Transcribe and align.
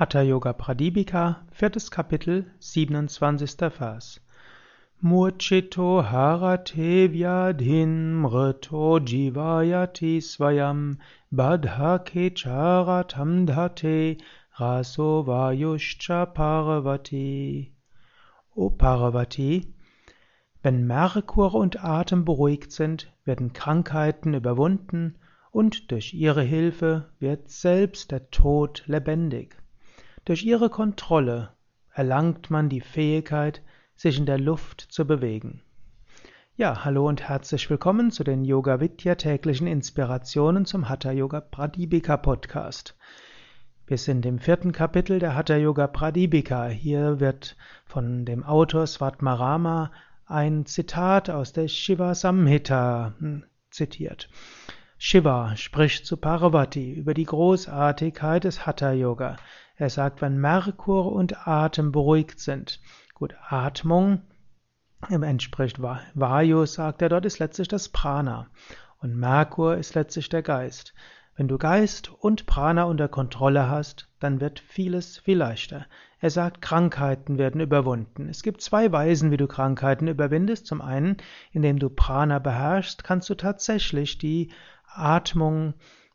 Hatha 0.00 0.22
Yoga 0.22 0.52
Pradipika, 0.52 1.38
viertes 1.50 1.90
Kapitel, 1.90 2.44
27. 2.60 3.68
Vers. 3.68 4.20
Murchito 5.02 6.04
harate 6.04 7.08
vyadhin 7.08 8.20
mrito 8.22 9.00
jivayati 9.00 10.22
svayam 10.22 10.98
badhake 11.32 12.30
charatam 12.32 13.44
dhate 13.44 14.18
raso 14.60 15.24
vayuscha 15.26 16.26
parvati. 16.32 17.72
O 18.54 18.70
Parvati, 18.70 19.74
wenn 20.62 20.86
Merkur 20.86 21.54
und 21.56 21.82
Atem 21.84 22.24
beruhigt 22.24 22.70
sind, 22.70 23.12
werden 23.24 23.52
Krankheiten 23.52 24.34
überwunden 24.34 25.18
und 25.50 25.90
durch 25.90 26.14
ihre 26.14 26.42
Hilfe 26.42 27.10
wird 27.18 27.50
selbst 27.50 28.12
der 28.12 28.30
Tod 28.30 28.84
lebendig. 28.86 29.56
Durch 30.28 30.44
ihre 30.44 30.68
Kontrolle 30.68 31.54
erlangt 31.90 32.50
man 32.50 32.68
die 32.68 32.82
Fähigkeit, 32.82 33.62
sich 33.96 34.18
in 34.18 34.26
der 34.26 34.38
Luft 34.38 34.82
zu 34.90 35.06
bewegen. 35.06 35.62
Ja, 36.54 36.84
hallo 36.84 37.08
und 37.08 37.30
herzlich 37.30 37.70
willkommen 37.70 38.10
zu 38.10 38.24
den 38.24 38.44
Yoga 38.44 38.78
Vidya 38.78 39.14
täglichen 39.14 39.66
Inspirationen 39.66 40.66
zum 40.66 40.90
Hatha 40.90 41.12
Yoga 41.12 41.40
Pradipika 41.40 42.18
Podcast. 42.18 42.94
Wir 43.86 43.96
sind 43.96 44.26
im 44.26 44.38
vierten 44.38 44.72
Kapitel 44.72 45.18
der 45.18 45.34
Hatha 45.34 45.56
Yoga 45.56 45.86
Pradipika. 45.86 46.66
Hier 46.66 47.20
wird 47.20 47.56
von 47.86 48.26
dem 48.26 48.44
Autor 48.44 48.86
Svatmarama 48.86 49.92
ein 50.26 50.66
Zitat 50.66 51.30
aus 51.30 51.54
der 51.54 51.68
Shiva 51.68 52.14
Samhita 52.14 53.14
hm, 53.18 53.44
zitiert. 53.70 54.28
Shiva 55.00 55.54
spricht 55.56 56.06
zu 56.06 56.16
Parvati 56.16 56.92
über 56.92 57.14
die 57.14 57.24
Großartigkeit 57.24 58.42
des 58.42 58.66
Hatha 58.66 58.90
Yoga. 58.90 59.36
Er 59.76 59.90
sagt, 59.90 60.20
wenn 60.20 60.38
Merkur 60.38 61.12
und 61.12 61.46
Atem 61.46 61.92
beruhigt 61.92 62.40
sind. 62.40 62.80
Gut, 63.14 63.36
Atmung 63.48 64.22
entspricht 65.08 65.80
Vayu, 65.80 66.66
sagt 66.66 67.00
er, 67.00 67.08
dort 67.08 67.24
ist 67.26 67.38
letztlich 67.38 67.68
das 67.68 67.90
Prana. 67.90 68.48
Und 69.00 69.16
Merkur 69.16 69.76
ist 69.76 69.94
letztlich 69.94 70.30
der 70.30 70.42
Geist. 70.42 70.94
Wenn 71.36 71.46
du 71.46 71.58
Geist 71.58 72.10
und 72.10 72.46
Prana 72.46 72.82
unter 72.82 73.06
Kontrolle 73.06 73.70
hast, 73.70 74.08
dann 74.18 74.40
wird 74.40 74.58
vieles 74.58 75.18
viel 75.18 75.38
leichter. 75.38 75.86
Er 76.18 76.30
sagt, 76.30 76.60
Krankheiten 76.60 77.38
werden 77.38 77.60
überwunden. 77.60 78.28
Es 78.28 78.42
gibt 78.42 78.60
zwei 78.60 78.90
Weisen, 78.90 79.30
wie 79.30 79.36
du 79.36 79.46
Krankheiten 79.46 80.08
überwindest. 80.08 80.66
Zum 80.66 80.80
einen, 80.80 81.18
indem 81.52 81.78
du 81.78 81.88
Prana 81.88 82.40
beherrschst, 82.40 83.04
kannst 83.04 83.30
du 83.30 83.36
tatsächlich 83.36 84.18
die 84.18 84.50
Atmung 84.94 85.74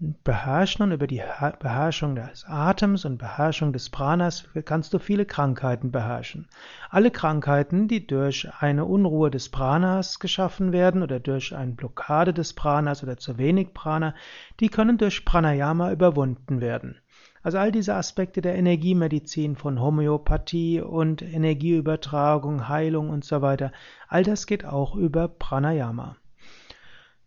beherrschen 0.00 0.82
und 0.82 0.92
über 0.92 1.06
die 1.06 1.22
Beherrschung 1.60 2.16
des 2.16 2.44
Atems 2.46 3.04
und 3.04 3.16
Beherrschung 3.16 3.72
des 3.72 3.90
Pranas 3.90 4.48
kannst 4.64 4.92
du 4.92 4.98
viele 4.98 5.24
Krankheiten 5.24 5.92
beherrschen. 5.92 6.48
Alle 6.90 7.10
Krankheiten, 7.10 7.86
die 7.86 8.06
durch 8.06 8.48
eine 8.58 8.84
Unruhe 8.84 9.30
des 9.30 9.48
Pranas 9.48 10.18
geschaffen 10.18 10.72
werden 10.72 11.02
oder 11.02 11.20
durch 11.20 11.54
eine 11.54 11.72
Blockade 11.72 12.34
des 12.34 12.54
Pranas 12.54 13.02
oder 13.02 13.16
zu 13.16 13.38
wenig 13.38 13.72
Prana, 13.72 14.14
die 14.60 14.68
können 14.68 14.98
durch 14.98 15.24
Pranayama 15.24 15.92
überwunden 15.92 16.60
werden. 16.60 16.96
Also 17.42 17.58
all 17.58 17.70
diese 17.70 17.94
Aspekte 17.94 18.40
der 18.40 18.56
Energiemedizin 18.56 19.54
von 19.54 19.80
Homöopathie 19.80 20.80
und 20.80 21.22
Energieübertragung, 21.22 22.68
Heilung 22.68 23.10
und 23.10 23.24
so 23.24 23.42
weiter, 23.42 23.70
all 24.08 24.24
das 24.24 24.46
geht 24.46 24.64
auch 24.64 24.96
über 24.96 25.28
Pranayama. 25.28 26.16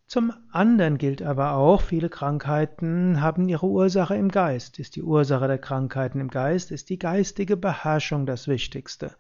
Zum 0.08 0.32
anderen 0.54 0.98
gilt 0.98 1.22
aber 1.22 1.56
auch, 1.56 1.82
viele 1.82 2.08
Krankheiten 2.08 3.20
haben 3.20 3.50
ihre 3.50 3.66
Ursache 3.66 4.16
im 4.16 4.30
Geist. 4.30 4.80
Ist 4.80 4.96
die 4.96 5.04
Ursache 5.04 5.48
der 5.48 5.58
Krankheiten 5.58 6.22
im 6.22 6.30
Geist, 6.30 6.72
ist 6.72 6.90
die 6.90 6.98
geistige 6.98 7.58
Beherrschung 7.58 8.26
das 8.26 8.48
Wichtigste. 8.48 9.12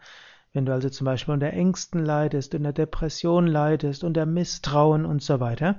Wenn 0.53 0.65
du 0.65 0.71
also 0.71 0.89
zum 0.89 1.03
Beispiel 1.03 1.33
unter 1.33 1.51
Ängsten 1.51 2.05
leidest, 2.05 2.55
unter 2.55 2.71
Depression 2.71 3.47
leidest, 3.47 4.05
unter 4.05 4.25
Misstrauen 4.25 5.05
und 5.05 5.21
so 5.21 5.41
weiter, 5.41 5.77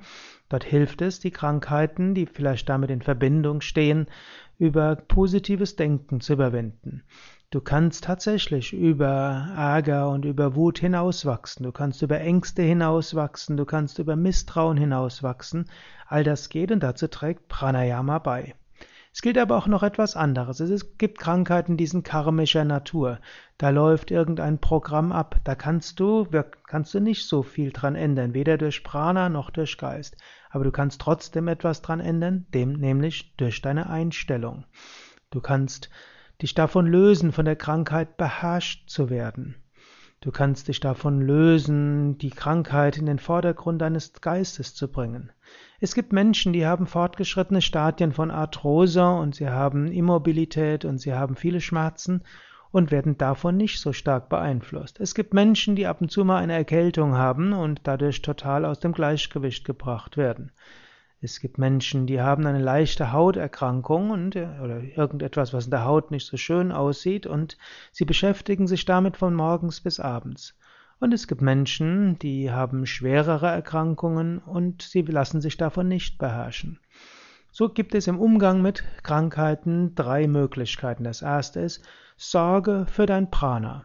dort 0.50 0.64
hilft 0.64 1.00
es, 1.00 1.20
die 1.20 1.30
Krankheiten, 1.30 2.14
die 2.14 2.26
vielleicht 2.26 2.68
damit 2.68 2.90
in 2.90 3.00
Verbindung 3.00 3.62
stehen, 3.62 4.08
über 4.58 4.96
positives 4.96 5.76
Denken 5.76 6.20
zu 6.20 6.32
überwinden. 6.34 7.04
Du 7.50 7.62
kannst 7.62 8.04
tatsächlich 8.04 8.74
über 8.74 9.48
Ärger 9.56 10.10
und 10.10 10.24
über 10.24 10.54
Wut 10.54 10.80
hinauswachsen, 10.80 11.64
du 11.64 11.72
kannst 11.72 12.02
über 12.02 12.20
Ängste 12.20 12.62
hinauswachsen, 12.62 13.56
du 13.56 13.64
kannst 13.64 13.98
über 13.98 14.16
Misstrauen 14.16 14.76
hinauswachsen. 14.76 15.70
All 16.06 16.24
das 16.24 16.50
geht 16.50 16.72
und 16.72 16.82
dazu 16.82 17.08
trägt 17.08 17.48
Pranayama 17.48 18.18
bei. 18.18 18.54
Es 19.14 19.22
gilt 19.22 19.38
aber 19.38 19.56
auch 19.56 19.66
noch 19.66 19.82
etwas 19.82 20.14
anderes. 20.14 20.60
Es 20.60 20.98
gibt 20.98 21.18
Krankheiten, 21.18 21.76
die 21.76 21.86
sind 21.86 22.04
karmischer 22.04 22.64
Natur. 22.64 23.18
Da 23.56 23.70
läuft 23.70 24.10
irgendein 24.10 24.58
Programm 24.58 25.10
ab. 25.10 25.40
Da 25.44 25.54
kannst 25.54 25.98
du, 25.98 26.26
kannst 26.66 26.94
du 26.94 27.00
nicht 27.00 27.26
so 27.26 27.42
viel 27.42 27.72
dran 27.72 27.96
ändern, 27.96 28.34
weder 28.34 28.58
durch 28.58 28.84
Prana 28.84 29.28
noch 29.28 29.50
durch 29.50 29.78
Geist. 29.78 30.16
Aber 30.50 30.64
du 30.64 30.70
kannst 30.70 31.00
trotzdem 31.00 31.48
etwas 31.48 31.82
dran 31.82 32.00
ändern, 32.00 32.46
dem 32.54 32.72
nämlich 32.72 33.34
durch 33.36 33.60
deine 33.62 33.90
Einstellung. 33.90 34.64
Du 35.30 35.40
kannst 35.40 35.90
dich 36.40 36.54
davon 36.54 36.86
lösen, 36.86 37.32
von 37.32 37.44
der 37.44 37.56
Krankheit 37.56 38.16
beherrscht 38.16 38.88
zu 38.88 39.10
werden. 39.10 39.56
Du 40.20 40.32
kannst 40.32 40.66
dich 40.66 40.80
davon 40.80 41.20
lösen, 41.20 42.18
die 42.18 42.30
Krankheit 42.30 42.98
in 42.98 43.06
den 43.06 43.20
Vordergrund 43.20 43.80
deines 43.80 44.12
Geistes 44.14 44.74
zu 44.74 44.90
bringen. 44.90 45.30
Es 45.78 45.94
gibt 45.94 46.12
Menschen, 46.12 46.52
die 46.52 46.66
haben 46.66 46.88
fortgeschrittene 46.88 47.62
Stadien 47.62 48.12
von 48.12 48.32
Arthrose 48.32 49.06
und 49.06 49.36
sie 49.36 49.48
haben 49.48 49.92
Immobilität 49.92 50.84
und 50.84 50.98
sie 50.98 51.14
haben 51.14 51.36
viele 51.36 51.60
Schmerzen 51.60 52.24
und 52.78 52.90
werden 52.90 53.18
davon 53.18 53.56
nicht 53.58 53.80
so 53.80 53.92
stark 53.92 54.30
beeinflusst. 54.30 54.98
Es 55.00 55.14
gibt 55.14 55.34
Menschen, 55.34 55.76
die 55.76 55.86
ab 55.86 56.00
und 56.00 56.10
zu 56.10 56.24
mal 56.24 56.38
eine 56.38 56.54
Erkältung 56.54 57.16
haben 57.16 57.52
und 57.52 57.80
dadurch 57.84 58.22
total 58.22 58.64
aus 58.64 58.80
dem 58.80 58.92
Gleichgewicht 58.92 59.66
gebracht 59.66 60.16
werden. 60.16 60.52
Es 61.20 61.40
gibt 61.40 61.58
Menschen, 61.58 62.06
die 62.06 62.20
haben 62.20 62.46
eine 62.46 62.62
leichte 62.62 63.10
Hauterkrankung 63.12 64.10
und, 64.10 64.36
äh, 64.36 64.46
oder 64.62 64.80
irgendetwas, 64.82 65.52
was 65.52 65.64
in 65.64 65.72
der 65.72 65.84
Haut 65.84 66.12
nicht 66.12 66.26
so 66.26 66.36
schön 66.36 66.70
aussieht 66.70 67.26
und 67.26 67.58
sie 67.90 68.04
beschäftigen 68.04 68.68
sich 68.68 68.84
damit 68.84 69.16
von 69.16 69.34
morgens 69.34 69.80
bis 69.80 69.98
abends. 69.98 70.56
Und 71.00 71.12
es 71.12 71.26
gibt 71.26 71.42
Menschen, 71.42 72.18
die 72.20 72.50
haben 72.50 72.86
schwerere 72.86 73.48
Erkrankungen 73.48 74.38
und 74.38 74.82
sie 74.82 75.02
lassen 75.02 75.40
sich 75.40 75.56
davon 75.56 75.88
nicht 75.88 76.18
beherrschen. 76.18 76.78
So 77.58 77.68
gibt 77.68 77.96
es 77.96 78.06
im 78.06 78.20
Umgang 78.20 78.62
mit 78.62 78.84
Krankheiten 79.02 79.96
drei 79.96 80.28
Möglichkeiten. 80.28 81.02
Das 81.02 81.22
erste 81.22 81.58
ist, 81.58 81.84
sorge 82.16 82.86
für 82.88 83.04
dein 83.04 83.32
Prana. 83.32 83.84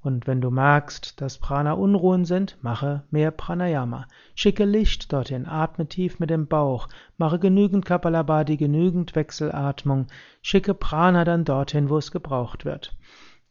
Und 0.00 0.28
wenn 0.28 0.40
du 0.40 0.52
merkst, 0.52 1.20
dass 1.20 1.38
Prana 1.38 1.72
Unruhen 1.72 2.24
sind, 2.24 2.58
mache 2.62 3.02
mehr 3.10 3.32
Pranayama. 3.32 4.06
Schicke 4.36 4.64
Licht 4.64 5.12
dorthin, 5.12 5.48
atme 5.48 5.88
tief 5.88 6.20
mit 6.20 6.30
dem 6.30 6.46
Bauch, 6.46 6.88
mache 7.16 7.40
genügend 7.40 7.84
Kapalabhati, 7.84 8.56
genügend 8.56 9.16
Wechselatmung, 9.16 10.06
schicke 10.40 10.74
Prana 10.74 11.24
dann 11.24 11.44
dorthin, 11.44 11.90
wo 11.90 11.98
es 11.98 12.12
gebraucht 12.12 12.64
wird. 12.64 12.96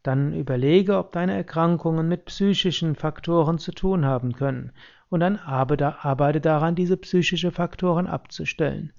Dann 0.02 0.34
überlege, 0.34 0.98
ob 0.98 1.12
deine 1.12 1.34
Erkrankungen 1.34 2.08
mit 2.08 2.24
psychischen 2.24 2.96
Faktoren 2.96 3.58
zu 3.58 3.74
tun 3.74 4.06
haben 4.06 4.32
können. 4.32 4.72
Und 5.10 5.20
dann 5.20 5.36
arbeite 5.36 6.40
daran, 6.40 6.76
diese 6.76 6.96
psychischen 6.96 7.52
Faktoren 7.52 8.08
abzustellen. 8.08 8.94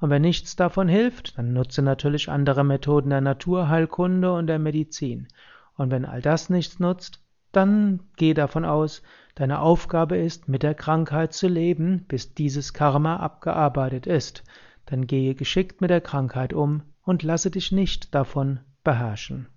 Und 0.00 0.08
wenn 0.10 0.22
nichts 0.22 0.56
davon 0.56 0.88
hilft, 0.88 1.36
dann 1.36 1.52
nutze 1.52 1.82
natürlich 1.82 2.30
andere 2.30 2.64
Methoden 2.64 3.10
der 3.10 3.20
Naturheilkunde 3.20 4.32
und 4.32 4.46
der 4.46 4.58
Medizin. 4.58 5.28
Und 5.76 5.90
wenn 5.90 6.06
all 6.06 6.22
das 6.22 6.50
nichts 6.50 6.80
nutzt, 6.80 7.20
dann 7.52 8.00
geh 8.16 8.32
davon 8.32 8.64
aus, 8.64 9.02
deine 9.34 9.60
Aufgabe 9.60 10.16
ist, 10.16 10.48
mit 10.48 10.62
der 10.62 10.74
Krankheit 10.74 11.32
zu 11.32 11.48
leben, 11.48 12.04
bis 12.08 12.34
dieses 12.34 12.72
Karma 12.72 13.16
abgearbeitet 13.16 14.06
ist. 14.06 14.44
Dann 14.86 15.06
gehe 15.06 15.34
geschickt 15.34 15.80
mit 15.80 15.90
der 15.90 16.00
Krankheit 16.00 16.52
um 16.52 16.82
und 17.02 17.22
lasse 17.22 17.50
dich 17.50 17.70
nicht 17.70 18.14
davon 18.14 18.60
beherrschen. 18.84 19.48